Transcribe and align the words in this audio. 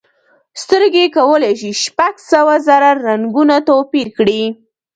سترګې 0.61 1.05
کولی 1.17 1.53
شي 1.59 1.71
شپږ 1.83 2.15
سوه 2.31 2.53
زره 2.67 2.89
رنګونه 3.07 3.55
توپیر 3.69 4.07
کړي. 4.17 4.43